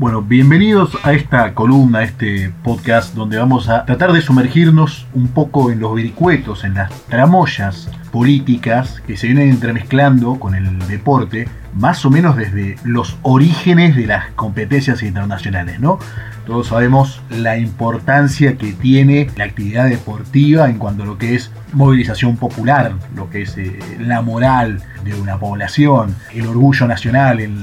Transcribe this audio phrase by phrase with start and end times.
[0.00, 5.26] Bueno, bienvenidos a esta columna, a este podcast donde vamos a tratar de sumergirnos un
[5.26, 11.48] poco en los vericuetos, en las tramoyas políticas que se vienen entremezclando con el deporte,
[11.74, 15.98] más o menos desde los orígenes de las competencias internacionales, ¿no?
[16.48, 21.52] Todos sabemos la importancia que tiene la actividad deportiva en cuanto a lo que es
[21.74, 27.54] movilización popular, lo que es eh, la moral de una población, el orgullo nacional, el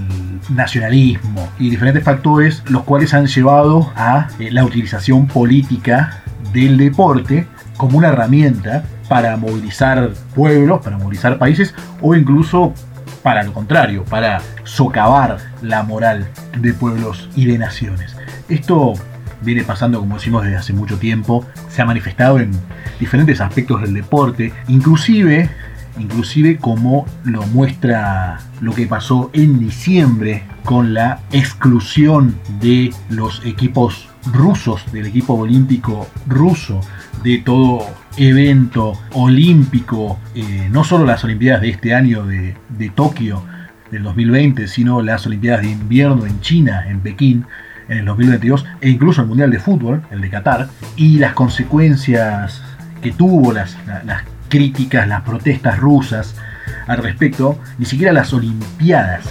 [0.50, 6.22] nacionalismo y diferentes factores los cuales han llevado a eh, la utilización política
[6.54, 7.48] del deporte
[7.78, 12.72] como una herramienta para movilizar pueblos, para movilizar países o incluso
[13.24, 16.28] para lo contrario, para socavar la moral
[16.60, 18.15] de pueblos y de naciones.
[18.50, 18.94] Esto
[19.42, 22.52] viene pasando, como decimos, desde hace mucho tiempo, se ha manifestado en
[23.00, 25.50] diferentes aspectos del deporte, inclusive,
[25.98, 34.10] inclusive como lo muestra lo que pasó en diciembre con la exclusión de los equipos
[34.32, 36.82] rusos, del equipo olímpico ruso,
[37.24, 37.86] de todo
[38.18, 43.44] evento olímpico, eh, no solo las Olimpiadas de este año de, de Tokio
[43.92, 47.46] del 2020, sino las Olimpiadas de invierno en China, en Pekín,
[47.90, 52.62] en el 2022 e incluso el Mundial de Fútbol, el de Qatar, y las consecuencias
[53.02, 56.36] que tuvo, las, las críticas, las protestas rusas
[56.88, 59.26] al respecto, ni siquiera las Olimpiadas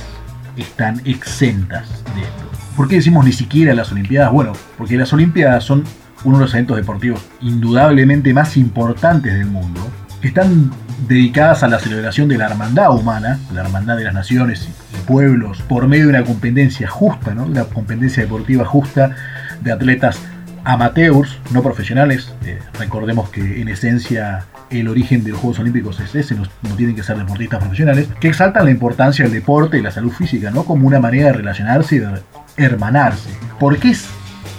[0.56, 2.50] están exentas de esto.
[2.77, 4.33] ¿Por qué decimos ni siquiera las Olimpiadas?
[4.33, 5.84] Bueno, porque las Olimpiadas son
[6.24, 9.80] uno de los eventos deportivos indudablemente más importantes del mundo,
[10.20, 10.70] que están
[11.06, 14.68] dedicadas a la celebración de la hermandad humana, la hermandad de las naciones
[15.06, 17.44] pueblos, por medio de una competencia justa, ¿no?
[17.44, 19.14] una competencia deportiva justa
[19.61, 20.20] de atletas
[20.64, 22.33] amateurs, no profesionales.
[22.44, 26.46] Eh, recordemos que en esencia el origen de los Juegos Olímpicos es ese, no,
[26.77, 30.50] tienen que ser deportistas profesionales, que exaltan la importancia del deporte y la salud física,
[30.50, 30.64] ¿no?
[30.64, 32.22] Como una manera de relacionarse y de
[32.56, 33.30] hermanarse.
[33.61, 34.06] ¿Por qué es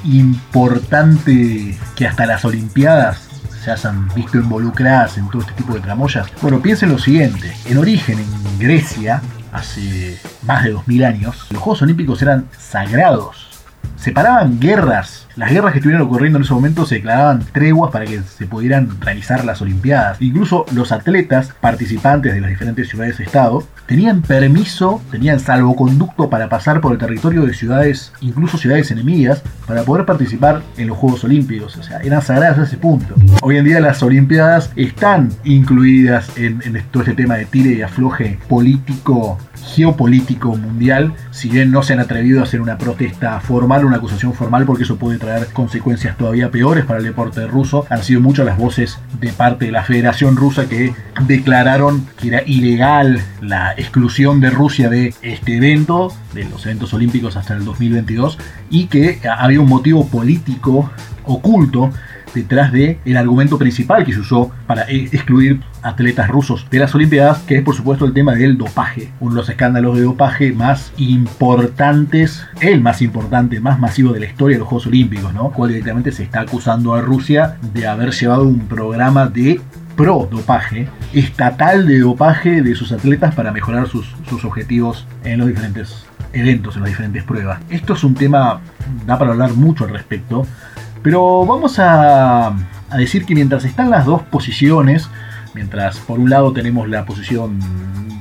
[0.04, 3.28] importante que hasta las Olimpiadas
[3.64, 6.28] se hayan visto involucradas en todo este tipo de tramoyas?
[6.42, 7.52] Bueno, piensen lo siguiente.
[7.66, 9.22] En origen, en Grecia,
[9.56, 13.48] hace más de 2000 años, los Juegos Olímpicos eran sagrados.
[13.98, 18.22] Separaban guerras las guerras que estuvieron ocurriendo en ese momento se declaraban treguas para que
[18.22, 20.22] se pudieran realizar las Olimpiadas.
[20.22, 26.94] Incluso los atletas participantes de las diferentes ciudades-estado tenían permiso, tenían salvoconducto para pasar por
[26.94, 31.76] el territorio de ciudades, incluso ciudades enemigas, para poder participar en los Juegos Olímpicos.
[31.78, 33.16] O sea, eran sagradas a ese punto.
[33.42, 38.40] Hoy en día las Olimpiadas están incluidas en, todo este tema de tire y afloje
[38.48, 43.98] político geopolítico mundial, si bien no se han atrevido a hacer una protesta formal, una
[43.98, 47.86] acusación formal, porque eso puede traer consecuencias todavía peores para el deporte ruso.
[47.90, 52.44] Han sido muchas las voces de parte de la Federación Rusa que declararon que era
[52.46, 58.38] ilegal la exclusión de Rusia de este evento, de los eventos olímpicos hasta el 2022,
[58.70, 60.92] y que había un motivo político
[61.24, 61.92] oculto
[62.36, 66.94] detrás del el argumento principal que se usó para eh, excluir atletas rusos de las
[66.94, 70.52] Olimpiadas, que es por supuesto el tema del dopaje, uno de los escándalos de dopaje
[70.52, 75.52] más importantes, el más importante, más masivo de la historia de los Juegos Olímpicos, ¿no?
[75.52, 79.62] Cual directamente se está acusando a Rusia de haber llevado un programa de
[79.96, 85.48] pro dopaje, estatal de dopaje de sus atletas para mejorar sus, sus objetivos en los
[85.48, 87.60] diferentes eventos, en las diferentes pruebas.
[87.70, 88.60] Esto es un tema,
[89.06, 90.46] da para hablar mucho al respecto,
[91.06, 92.56] pero vamos a,
[92.98, 95.08] decir que mientras están las dos posiciones,
[95.54, 97.60] mientras por un lado tenemos la posición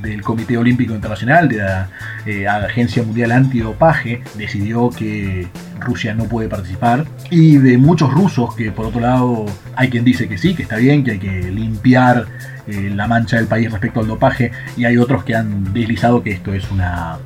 [0.02, 1.88] del Comité Olímpico Internacional, de la
[2.26, 5.48] eh, Agencia Mundial Antidopaje, decidió que
[5.80, 9.46] Rusia no puede participar, y de muchos rusos que por otro lado
[9.76, 12.26] hay quien dice que sí, que está bien, que hay que limpiar
[12.66, 16.30] eh, la mancha del país respecto al dopaje y hay otros que han deslizado que
[16.30, 17.18] esto es una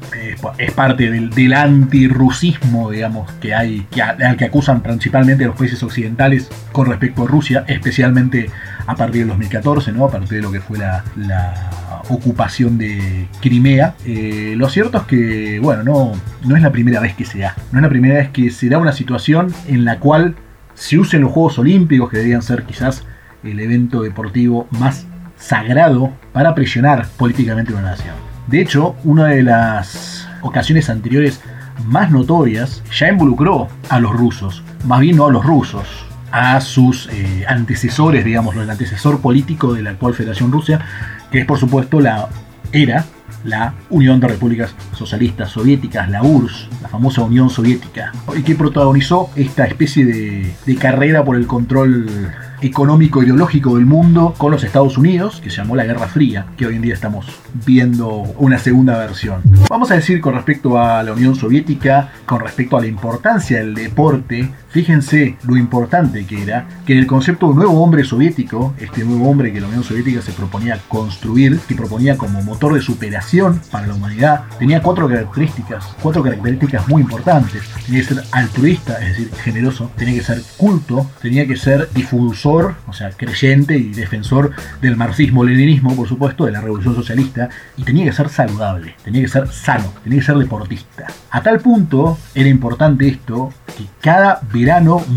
[0.58, 5.80] es, parte del, del antirrusismo digamos que hay que, al que acusan principalmente los países
[5.84, 8.50] occidentales con respecto a Rusia especialmente
[8.84, 11.70] a partir del 2014 no a partir de lo que fue la, la
[12.08, 13.94] ocupación de Crimea.
[14.06, 16.12] Eh, lo cierto es que bueno no
[16.44, 18.68] no es la primera vez que se da no es la primera vez que se
[18.68, 20.36] da una situación en la cual
[20.74, 23.04] se usen los Juegos Olímpicos que deberían ser quizás
[23.42, 25.06] el evento deportivo más
[25.36, 28.14] sagrado para presionar políticamente una nación.
[28.46, 31.40] De hecho, una de las ocasiones anteriores
[31.84, 35.86] más notorias ya involucró a los rusos, más bien no a los rusos,
[36.30, 40.80] a sus eh, antecesores, digamos, el antecesor político de la actual Federación Rusia,
[41.30, 42.28] que es por supuesto la
[42.72, 43.04] era
[43.44, 49.30] la Unión de Repúblicas Socialistas Soviéticas, la URSS, la famosa Unión Soviética, y que protagonizó
[49.36, 52.06] esta especie de, carrera por el control
[52.60, 56.66] económico ideológico del mundo con los Estados Unidos, que se llamó la Guerra Fría, que
[56.66, 57.26] hoy en día estamos
[57.66, 58.08] viendo
[58.38, 59.42] una segunda versión.
[59.68, 63.74] Vamos a decir con respecto a la Unión Soviética, con respecto a la importancia del
[63.74, 69.28] deporte, fíjense lo importante que era que el concepto de nuevo hombre soviético, este nuevo
[69.28, 73.88] hombre que la Unión Soviética se proponía construir, que proponía como motor de superación para
[73.88, 77.60] la humanidad, tenía cuatro características, cuatro características muy importantes.
[77.86, 82.76] Tenía que ser altruista, es decir, generoso, tenía que ser culto, tenía que ser difusor,
[82.86, 88.04] o sea, creyente y defensor del marxismo-leninismo, por supuesto, de la revolución socialista, y tenía
[88.04, 91.08] que ser saludable, tenía que ser sano, tenía que ser deportista.
[91.32, 94.67] A tal punto era importante esto que cada verano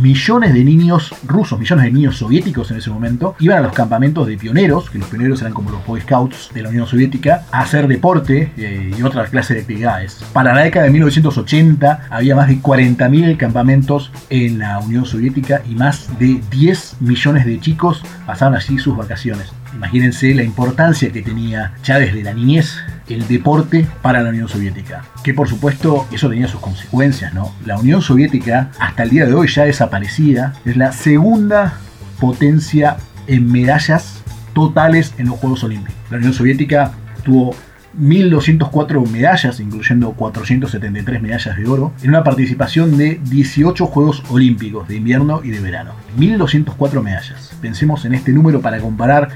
[0.01, 4.25] millones de niños rusos, millones de niños soviéticos en ese momento, iban a los campamentos
[4.27, 7.61] de pioneros, que los pioneros eran como los Boy Scouts de la Unión Soviética, a
[7.61, 10.23] hacer deporte eh, y otras clases de actividades.
[10.33, 15.75] Para la década de 1980 había más de 40.000 campamentos en la Unión Soviética y
[15.75, 19.51] más de 10 millones de chicos pasaban allí sus vacaciones.
[19.73, 22.77] Imagínense la importancia que tenía ya desde la niñez
[23.13, 25.03] el deporte para la Unión Soviética.
[25.23, 27.53] Que por supuesto eso tenía sus consecuencias, ¿no?
[27.65, 31.77] La Unión Soviética, hasta el día de hoy ya desaparecida, es la segunda
[32.19, 32.97] potencia
[33.27, 34.23] en medallas
[34.53, 35.95] totales en los Juegos Olímpicos.
[36.09, 36.91] La Unión Soviética
[37.23, 37.55] tuvo
[37.99, 44.95] 1.204 medallas, incluyendo 473 medallas de oro, en una participación de 18 Juegos Olímpicos de
[44.95, 45.91] invierno y de verano.
[46.17, 47.51] 1.204 medallas.
[47.61, 49.29] Pensemos en este número para comparar.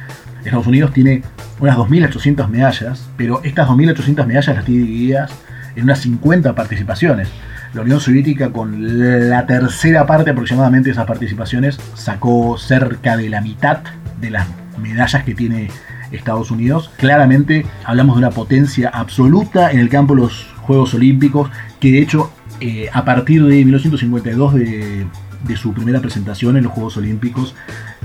[0.43, 1.23] Estados Unidos tiene
[1.59, 5.31] unas 2.800 medallas, pero estas 2.800 medallas las tiene divididas
[5.75, 7.27] en unas 50 participaciones.
[7.73, 13.41] La Unión Soviética con la tercera parte aproximadamente de esas participaciones sacó cerca de la
[13.41, 13.79] mitad
[14.21, 14.47] de las
[14.81, 15.69] medallas que tiene
[16.15, 16.91] Estados Unidos.
[16.97, 22.01] Claramente hablamos de una potencia absoluta en el campo de los Juegos Olímpicos, que de
[22.01, 25.05] hecho eh, a partir de 1952 de,
[25.47, 27.55] de su primera presentación en los Juegos Olímpicos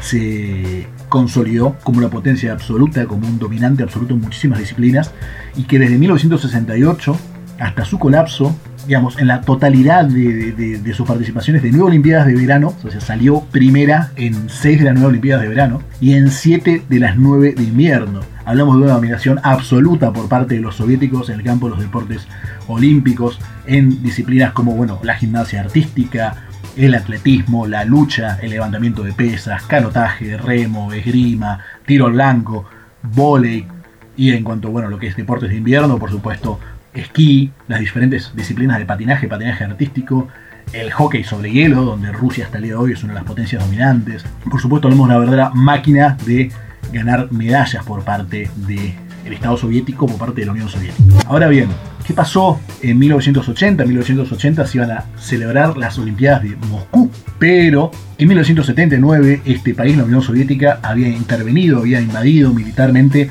[0.01, 5.13] se consolidó como una potencia absoluta, como un dominante absoluto en muchísimas disciplinas,
[5.57, 7.17] y que desde 1968
[7.61, 8.55] hasta su colapso
[8.87, 13.41] digamos, en la totalidad de, sus participaciones de nueve Olimpiadas de verano, o sea, salió
[13.53, 17.55] primera en seis de las nueve Olimpiadas de verano y en siete de las nueve
[17.57, 18.21] de invierno.
[18.45, 21.81] Hablamos de una dominación absoluta por parte de los soviéticos en el campo de los
[21.81, 22.27] deportes
[22.67, 26.35] olímpicos, en disciplinas como, bueno, la gimnasia artística,
[26.77, 32.65] el atletismo, la lucha, el levantamiento de pesas, canotaje, remo, esgrima, tiro blanco,
[33.03, 33.67] volei
[34.17, 36.59] y en cuanto bueno lo que es deportes de invierno, por supuesto,
[36.95, 40.29] esquí, las diferentes disciplinas de patinaje, patinaje artístico,
[40.73, 43.27] el hockey sobre hielo, donde Rusia hasta el día de hoy es una de las
[43.27, 44.25] potencias dominantes.
[44.49, 46.51] Por supuesto, tenemos una verdadera máquina de
[46.93, 51.03] ganar medallas por parte del Estado soviético, por parte de la Unión Soviética.
[51.27, 51.69] Ahora bien,
[52.07, 53.83] ¿qué pasó en 1980?
[53.83, 59.97] En 1980 se iban a celebrar las Olimpiadas de Moscú, pero en 1979 este país,
[59.97, 63.31] la Unión Soviética, había intervenido, había invadido militarmente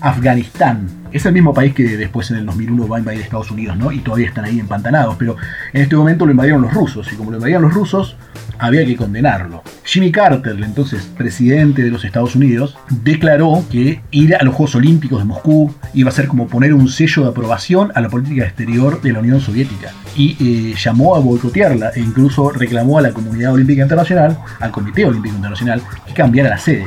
[0.00, 3.76] Afganistán es el mismo país que después en el 2001 va a invadir Estados Unidos,
[3.76, 3.92] ¿no?
[3.92, 5.36] Y todavía están ahí empantanados, pero
[5.72, 8.16] en este momento lo invadieron los rusos, y como lo invadieron los rusos,
[8.58, 9.62] había que condenarlo.
[9.84, 15.20] Jimmy Carter, entonces presidente de los Estados Unidos, declaró que ir a los Juegos Olímpicos
[15.20, 19.00] de Moscú iba a ser como poner un sello de aprobación a la política exterior
[19.00, 23.52] de la Unión Soviética y eh, llamó a boicotearla e incluso reclamó a la comunidad
[23.52, 26.86] olímpica internacional, al Comité Olímpico Internacional, que cambiara la sede,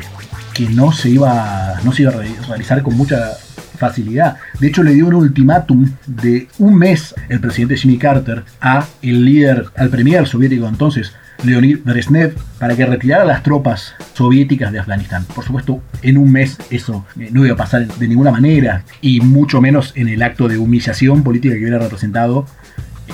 [0.53, 3.37] que no se iba, no se iba a realizar con mucha
[3.77, 4.37] facilidad.
[4.59, 9.25] De hecho, le dio un ultimátum de un mes el presidente Jimmy Carter a el
[9.25, 15.25] líder, al premier soviético entonces, Leonid Brezhnev, para que retirara las tropas soviéticas de Afganistán.
[15.33, 19.21] Por supuesto, en un mes eso eh, no iba a pasar de ninguna manera, y
[19.21, 22.45] mucho menos en el acto de humillación política que hubiera representado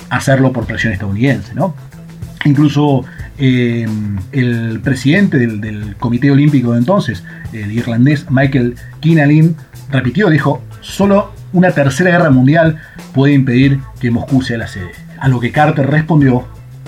[0.10, 1.75] hacerlo por presión estadounidense, ¿no?
[2.46, 3.05] Incluso
[3.38, 3.88] eh,
[4.32, 9.55] el presidente del, Comité Olímpico de entonces, el irlandés Michael Kinalin,
[9.94, 12.82] repitió, dijo, solo una tercera guerra mundial
[13.14, 14.92] puede impedir que Moscú sea la sede.
[15.20, 16.46] A lo que Carter respondió,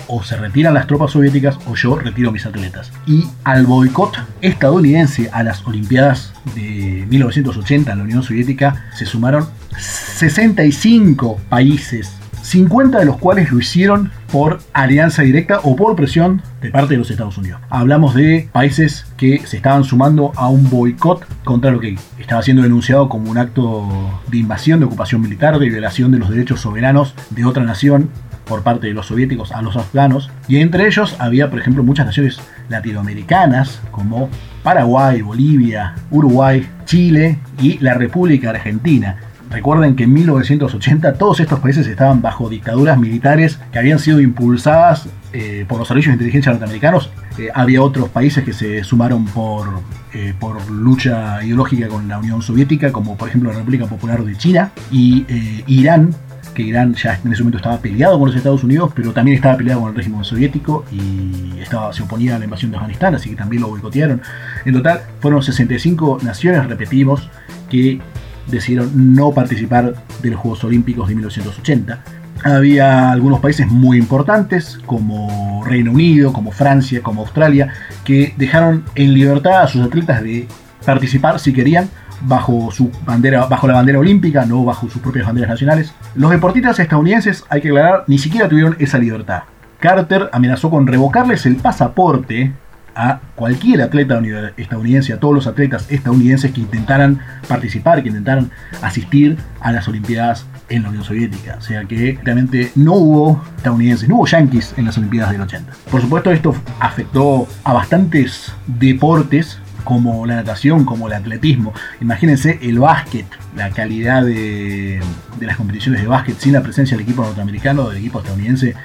[0.08, 2.92] o se retiran las tropas soviéticas o yo retiro mis atletas.
[3.08, 9.48] Y al boicot estadounidense a las Olimpiadas de 1980 en la Unión Soviética se sumaron
[9.78, 12.14] 65 países
[12.46, 17.00] 50 de los cuales lo hicieron por alianza directa o por presión de parte de
[17.00, 17.60] los Estados Unidos.
[17.70, 22.62] Hablamos de países que se estaban sumando a un boicot contra lo que estaba siendo
[22.62, 23.90] denunciado como un acto
[24.28, 28.10] de invasión, de ocupación militar, de violación de los derechos soberanos de otra nación
[28.46, 30.30] por parte de los soviéticos a los afganos.
[30.48, 34.30] Y entre ellos había, por ejemplo, muchas naciones latinoamericanas como
[34.62, 39.18] Paraguay, Bolivia, Uruguay, Chile y la República Argentina
[39.56, 45.08] Recuerden que en 1980 todos estos países estaban bajo dictaduras militares que habían sido impulsadas
[45.32, 47.10] eh, por los servicios de inteligencia norteamericanos.
[47.38, 49.70] Eh, había otros países que se sumaron por,
[50.14, 54.36] eh, por lucha ideológica con la Unión Soviética, como por ejemplo la República Popular de
[54.36, 55.26] China y
[55.68, 56.14] Irán,
[56.54, 59.56] que Irán ya en ese momento estaba peleado con los Estados Unidos, pero también estaba
[59.56, 63.30] peleado con el régimen soviético y estaba, se oponía a la invasión de Afganistán, así
[63.30, 64.22] que también lo boicotearon.
[64.66, 67.30] En total fueron 65 naciones, repetimos,
[67.70, 68.02] que
[68.48, 72.04] decidieron no participar de los Juegos Olímpicos de 1980.
[72.44, 77.74] Había algunos países muy importantes, como Reino Unido, como Francia, como Australia,
[78.04, 80.48] que dejaron en libertad a sus atletas de
[80.86, 81.90] participar si querían
[82.22, 85.94] bajo su bandera, bajo la bandera olímpica, no bajo sus propias banderas nacionales.
[86.16, 89.44] Los deportistas estadounidenses, hay que aclarar, ni siquiera tuvieron esa libertad.
[89.80, 92.54] Carter amenazó con revocarles el pasaporte
[92.96, 94.22] a cualquier atleta
[94.58, 100.46] estadounidense, a todos los atletas estadounidenses que intentaran participar, que intentaran asistir a las Olimpiadas
[100.70, 101.56] en la Unión Soviética.
[101.58, 105.72] O sea que realmente no hubo estadounidenses, no hubo yankees en las Olimpiadas del 80.
[105.92, 111.74] Por supuesto esto afectó a bastantes deportes como la natación, como el atletismo.
[112.02, 115.00] Imagínense el básquet, la calidad de,
[115.40, 118.76] de, las competiciones de básquet sin la presencia del equipo norteamericano, del equipo estadounidense, eh,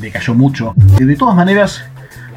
[0.00, 0.72] decayó mucho.
[0.76, 1.84] De todas maneras,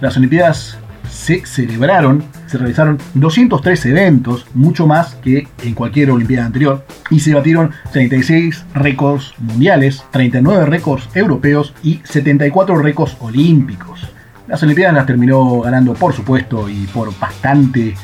[0.02, 6.86] las Olimpiadas se celebraron, se realizaron 203 eventos, mucho más que en cualquier Olimpiada anterior,
[7.10, 14.08] y se batieron 36 récords mundiales, 39 récords europeos y 74 récords olímpicos.
[14.48, 17.96] Las Olimpiadas las terminó ganando, por supuesto, y por bastante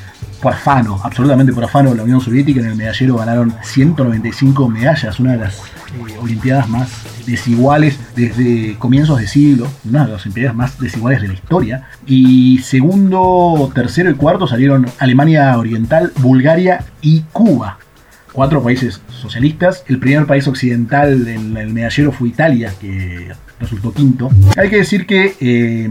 [1.03, 5.57] absolutamente por afano, la Unión Soviética en el medallero ganaron 195 medallas, una de las
[5.57, 6.89] eh, Olimpiadas más
[7.25, 11.89] desiguales desde comienzos de siglo, una de las Olimpiadas más desiguales de la historia.
[12.05, 17.77] Y segundo, tercero y cuarto salieron Alemania Oriental, Bulgaria y Cuba.
[18.31, 19.83] Cuatro países socialistas.
[19.87, 24.29] El primer país occidental en el medallero fue Italia, que resultó quinto.
[24.57, 25.89] Hay que decir que eh,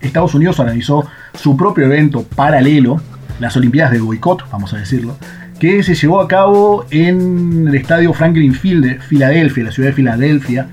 [0.00, 3.00] Estados Unidos organizó su propio evento paralelo
[3.40, 5.16] las Olimpiadas de boicot, vamos a decirlo,
[5.58, 9.94] que se llevó a cabo en el estadio Franklin Field de Filadelfia, la ciudad de
[9.94, 10.68] Filadelfia,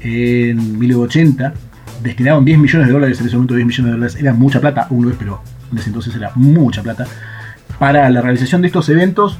[0.00, 1.54] en 1980.
[2.02, 4.86] Destinaron 10 millones de dólares, en ese momento 10 millones de dólares era mucha plata,
[4.90, 5.40] uno es, pero
[5.72, 7.06] en ese entonces era mucha plata,
[7.78, 9.38] para la realización de estos eventos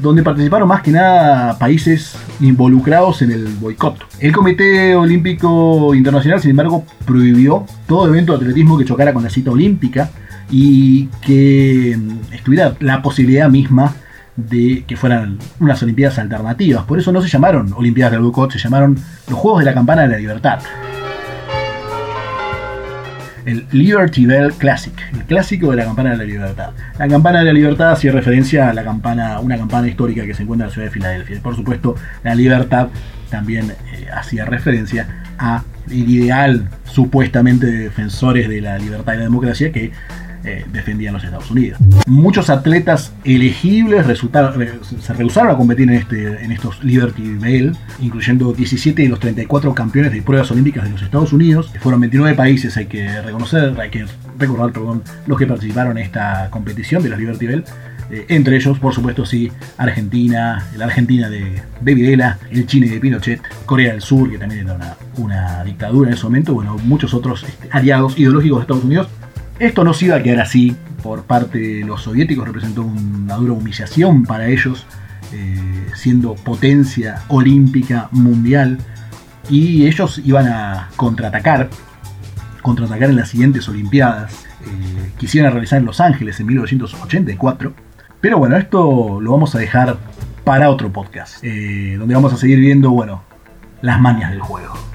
[0.00, 3.98] donde participaron más que nada países involucrados en el boicot.
[4.18, 9.30] El Comité Olímpico Internacional, sin embargo, prohibió todo evento de atletismo que chocara con la
[9.30, 10.10] cita olímpica
[10.50, 11.98] y que
[12.32, 13.94] estuviera la posibilidad misma
[14.36, 16.84] de que fueran unas Olimpiadas alternativas.
[16.84, 18.98] Por eso no se llamaron Olimpiadas del Boicot, se llamaron
[19.28, 20.60] los Juegos de la Campana de la Libertad.
[23.44, 26.70] El Liberty Bell Classic, el clásico de la Campana de la Libertad.
[26.98, 30.44] La Campana de la Libertad hacía referencia a la campana, una campana histórica que se
[30.44, 31.40] encuentra en la ciudad de Filadelfia.
[31.42, 32.88] Por supuesto, la libertad
[33.30, 39.24] también eh, hacía referencia a el ideal supuestamente de defensores de la libertad y la
[39.24, 39.92] democracia que
[40.44, 41.78] eh, defendían los Estados Unidos.
[42.06, 49.02] Muchos atletas elegibles se rehusaron a competir en, este, en estos Liberty Bell, incluyendo 17
[49.02, 51.72] de los 34 campeones de pruebas olímpicas de los Estados Unidos.
[51.80, 54.04] Fueron 29 países, hay que reconocer, hay que
[54.38, 57.64] recordar, perdón, los que participaron en esta competición de los Liberty Bell.
[58.10, 63.00] Eh, entre ellos, por supuesto, sí, Argentina, la Argentina de, de Videla, el Chile de
[63.00, 67.14] Pinochet, Corea del Sur, que también era una, una dictadura en ese momento, bueno, muchos
[67.14, 69.08] otros este, aliados ideológicos de Estados Unidos
[69.58, 73.52] esto no se iba a quedar así por parte de los soviéticos, representó una dura
[73.52, 74.86] humillación para ellos,
[75.32, 78.78] eh, siendo potencia olímpica mundial,
[79.50, 81.68] y ellos iban a contraatacar,
[82.62, 84.32] contraatacar en las siguientes Olimpiadas,
[84.62, 87.74] eh, quisieran realizar en Los Ángeles en 1984,
[88.20, 89.98] pero bueno, esto lo vamos a dejar
[90.44, 93.22] para otro podcast, eh, donde vamos a seguir viendo, bueno,
[93.82, 94.93] las mañas del juego.